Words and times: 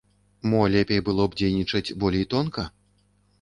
Мо 0.53 0.61
лепей 0.75 1.01
было 1.09 1.27
б 1.33 1.39
дзейнічаць 1.41 1.95
болей 2.05 2.25
тонка? 2.33 2.67